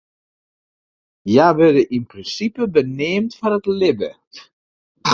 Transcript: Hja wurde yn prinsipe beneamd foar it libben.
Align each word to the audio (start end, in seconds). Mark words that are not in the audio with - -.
Hja 1.29 1.47
wurde 1.57 1.83
yn 1.95 2.05
prinsipe 2.11 2.63
beneamd 2.75 3.31
foar 3.37 3.55
it 3.57 3.65
libben. 3.79 4.15